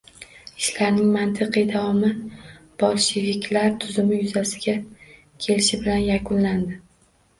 [0.59, 2.09] Ishlarning mantiqiy davomi
[2.83, 4.75] bolsheviklar tuzumi yuzaga
[5.47, 6.81] kelishi bilan yakunlandi.